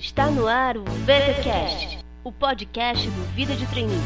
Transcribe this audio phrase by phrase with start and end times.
[0.00, 4.00] Está no ar o VTCast, o podcast do Vida de Treininho.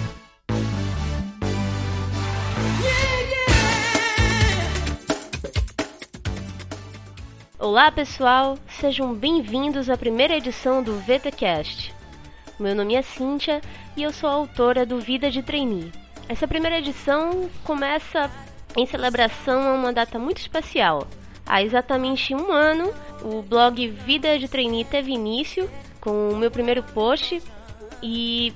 [7.61, 11.95] Olá pessoal, sejam bem-vindos à primeira edição do VTCast.
[12.58, 13.61] Meu nome é Cíntia
[13.96, 15.93] e eu sou autora do Vida de Trainee.
[16.29, 18.29] Essa primeira edição começa
[18.76, 21.07] em celebração a uma data muito especial.
[21.46, 25.71] Há exatamente um ano, o blog Vida de Trainee teve início
[26.04, 27.43] com o meu primeiro post
[28.03, 28.53] e,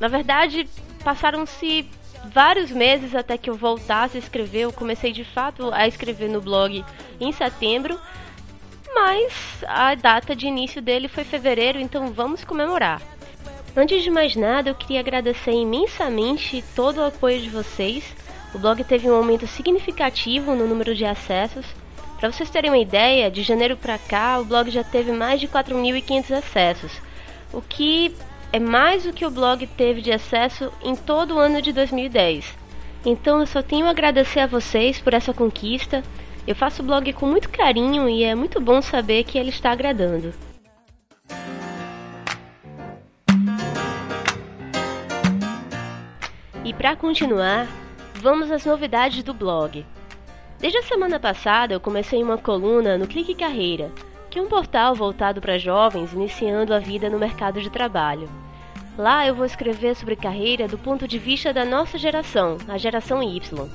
[0.00, 0.68] na verdade,
[1.04, 1.88] passaram-se
[2.26, 4.62] vários meses até que eu voltasse a escrever.
[4.62, 6.84] Eu comecei de fato a escrever no blog
[7.20, 7.98] em setembro,
[8.92, 9.32] mas
[9.66, 13.00] a data de início dele foi fevereiro, então vamos comemorar.
[13.74, 18.04] Antes de mais nada, eu queria agradecer imensamente todo o apoio de vocês.
[18.54, 21.64] O blog teve um aumento significativo no número de acessos.
[22.22, 25.48] Para vocês terem uma ideia, de janeiro para cá, o blog já teve mais de
[25.48, 26.92] 4.500 acessos,
[27.52, 28.14] o que
[28.52, 32.56] é mais do que o blog teve de acesso em todo o ano de 2010.
[33.04, 36.04] Então eu só tenho a agradecer a vocês por essa conquista.
[36.46, 39.72] Eu faço o blog com muito carinho e é muito bom saber que ele está
[39.72, 40.32] agradando.
[46.64, 47.66] E para continuar,
[48.14, 49.84] vamos às novidades do blog.
[50.62, 53.90] Desde a semana passada eu comecei uma coluna no Clique Carreira,
[54.30, 58.30] que é um portal voltado para jovens iniciando a vida no mercado de trabalho.
[58.96, 63.20] Lá eu vou escrever sobre carreira do ponto de vista da nossa geração, a geração
[63.20, 63.68] Y.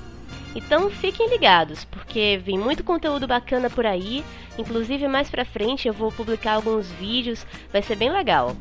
[0.56, 4.24] Então fiquem ligados, porque vem muito conteúdo bacana por aí,
[4.58, 8.56] inclusive mais pra frente eu vou publicar alguns vídeos, vai ser bem legal.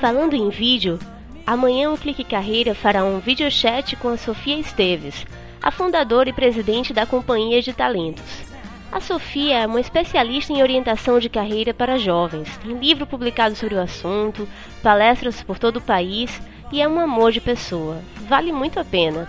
[0.00, 0.98] Falando em vídeo,
[1.44, 5.26] amanhã o Clique Carreira fará um videochat com a Sofia Esteves,
[5.60, 8.44] a fundadora e presidente da Companhia de Talentos.
[8.92, 13.74] A Sofia é uma especialista em orientação de carreira para jovens, tem livro publicado sobre
[13.74, 14.48] o assunto,
[14.82, 16.40] palestras por todo o país
[16.70, 17.98] e é um amor de pessoa.
[18.28, 19.28] Vale muito a pena.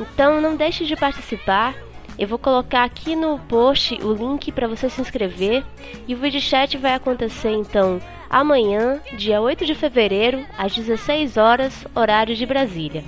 [0.00, 1.74] Então não deixe de participar
[2.18, 5.64] eu vou colocar aqui no post o link para você se inscrever
[6.08, 8.00] e o vídeo chat vai acontecer então
[8.30, 13.04] amanhã, dia 8 de fevereiro, às 16 horas, horário de Brasília.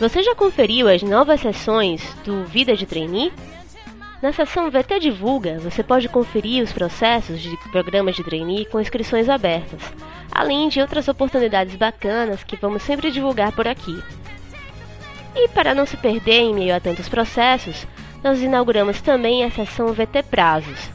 [0.00, 3.32] Você já conferiu as novas sessões do Vida de Trainee?
[4.20, 9.28] Na seção VT Divulga, você pode conferir os processos de programas de trainee com inscrições
[9.28, 9.80] abertas,
[10.34, 14.02] além de outras oportunidades bacanas que vamos sempre divulgar por aqui.
[15.36, 17.86] E para não se perder em meio a tantos processos,
[18.22, 20.90] nós inauguramos também a seção VT Prazos.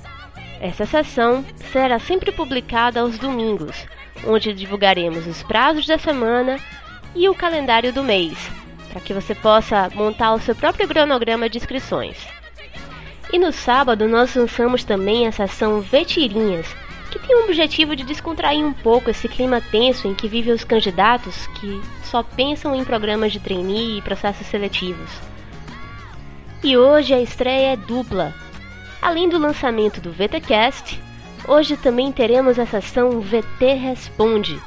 [0.59, 3.87] Essa seção será sempre publicada aos domingos,
[4.27, 6.57] onde divulgaremos os prazos da semana
[7.15, 8.37] e o calendário do mês,
[8.91, 12.17] para que você possa montar o seu próprio cronograma de inscrições.
[13.31, 16.67] E no sábado nós lançamos também essa ação Vetirinhas,
[17.29, 21.45] tem o objetivo de descontrair um pouco esse clima tenso em que vivem os candidatos
[21.59, 25.11] que só pensam em programas de trainee e processos seletivos.
[26.63, 28.33] E hoje a estreia é dupla.
[28.99, 30.99] Além do lançamento do VTcast,
[31.47, 34.59] hoje também teremos a sessão VT Responde,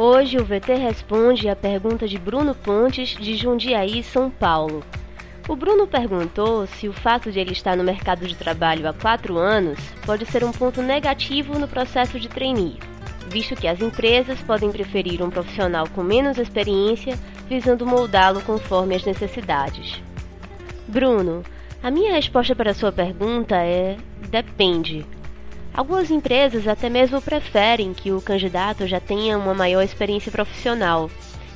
[0.00, 4.84] Hoje o VT responde à pergunta de Bruno Pontes, de Jundiaí, São Paulo.
[5.48, 9.36] O Bruno perguntou se o fato de ele estar no mercado de trabalho há quatro
[9.36, 9.76] anos
[10.06, 12.78] pode ser um ponto negativo no processo de trainee,
[13.26, 17.18] visto que as empresas podem preferir um profissional com menos experiência,
[17.48, 20.00] visando moldá-lo conforme as necessidades.
[20.86, 21.42] Bruno,
[21.82, 23.96] a minha resposta para a sua pergunta é:
[24.30, 25.04] depende.
[25.78, 31.08] Algumas empresas até mesmo preferem que o candidato já tenha uma maior experiência profissional.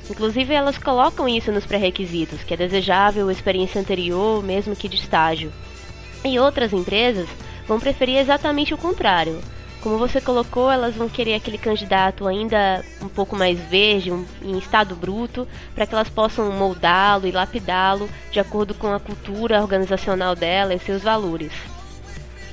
[0.09, 5.51] Inclusive, elas colocam isso nos pré-requisitos, que é desejável experiência anterior, mesmo que de estágio.
[6.23, 7.27] E outras empresas
[7.67, 9.41] vão preferir exatamente o contrário.
[9.81, 14.57] Como você colocou, elas vão querer aquele candidato ainda um pouco mais verde, um, em
[14.57, 20.33] estado bruto, para que elas possam moldá-lo e lapidá-lo de acordo com a cultura organizacional
[20.33, 21.51] dela e seus valores.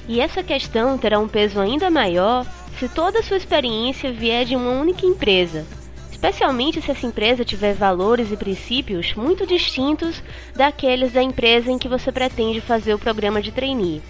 [0.08, 2.47] E essa questão terá um peso ainda maior
[2.79, 5.67] se toda a sua experiência vier de uma única empresa,
[6.11, 10.23] especialmente se essa empresa tiver valores e princípios muito distintos
[10.55, 14.02] daqueles da empresa em que você pretende fazer o programa de trainee.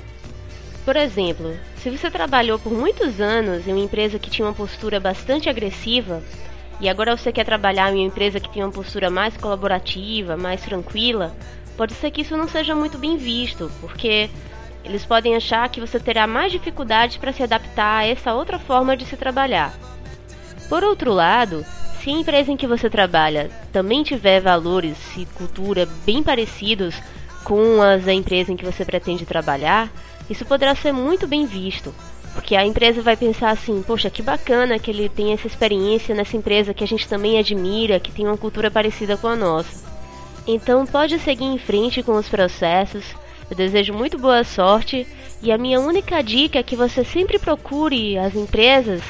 [0.84, 4.98] Por exemplo, se você trabalhou por muitos anos em uma empresa que tinha uma postura
[4.98, 6.22] bastante agressiva
[6.80, 10.62] e agora você quer trabalhar em uma empresa que tem uma postura mais colaborativa, mais
[10.62, 11.36] tranquila,
[11.76, 14.30] pode ser que isso não seja muito bem visto, porque
[14.84, 18.96] eles podem achar que você terá mais dificuldades para se adaptar a essa outra forma
[18.96, 19.72] de se trabalhar.
[20.68, 21.64] Por outro lado,
[22.00, 26.94] se a empresa em que você trabalha também tiver valores e cultura bem parecidos
[27.44, 29.90] com as da empresa em que você pretende trabalhar,
[30.28, 31.94] isso poderá ser muito bem visto,
[32.32, 36.36] porque a empresa vai pensar assim: poxa, que bacana que ele tem essa experiência nessa
[36.36, 39.88] empresa que a gente também admira, que tem uma cultura parecida com a nossa.
[40.46, 43.04] Então pode seguir em frente com os processos.
[43.50, 45.04] Eu desejo muito boa sorte
[45.42, 49.02] e a minha única dica é que você sempre procure as empresas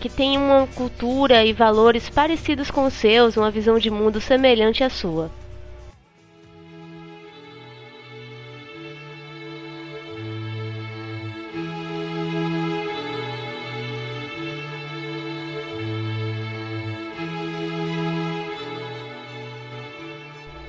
[0.00, 4.82] que têm uma cultura e valores parecidos com os seus, uma visão de mundo semelhante
[4.82, 5.30] à sua.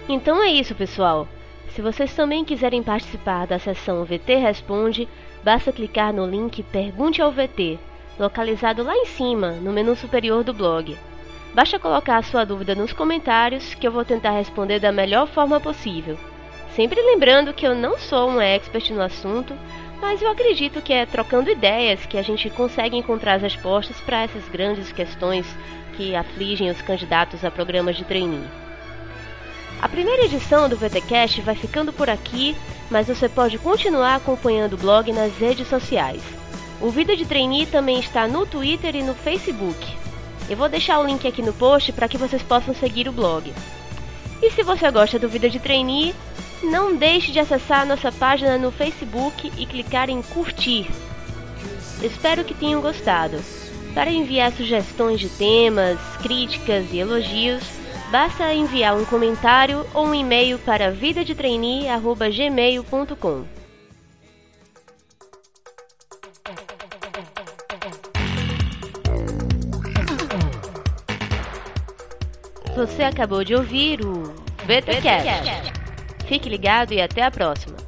[0.09, 1.27] Então é isso, pessoal.
[1.75, 5.09] Se vocês também quiserem participar da sessão VT Responde,
[5.43, 7.77] basta clicar no link Pergunte ao VT,
[8.17, 10.97] localizado lá em cima, no menu superior do blog.
[11.53, 15.59] Basta colocar a sua dúvida nos comentários que eu vou tentar responder da melhor forma
[15.59, 16.17] possível.
[16.73, 19.53] Sempre lembrando que eu não sou um expert no assunto,
[19.99, 24.23] mas eu acredito que é trocando ideias que a gente consegue encontrar as respostas para
[24.23, 25.45] essas grandes questões
[25.97, 28.64] que afligem os candidatos a programas de trainee.
[29.85, 32.55] A primeira edição do VTcast vai ficando por aqui,
[32.89, 36.23] mas você pode continuar acompanhando o blog nas redes sociais.
[36.81, 39.77] O Vida de Trainee também está no Twitter e no Facebook.
[40.49, 43.53] Eu vou deixar o link aqui no post para que vocês possam seguir o blog.
[44.41, 46.15] E se você gosta do Vida de Trainee,
[46.63, 50.89] não deixe de acessar a nossa página no Facebook e clicar em curtir.
[52.01, 53.39] Espero que tenham gostado.
[53.93, 60.59] Para enviar sugestões de temas, críticas e elogios, Basta enviar um comentário ou um e-mail
[60.59, 63.45] para vidadetrainee.gmail.com.
[72.75, 74.23] Você acabou de ouvir o
[74.65, 75.73] VTCast.
[76.27, 77.84] Fique ligado e até a próxima.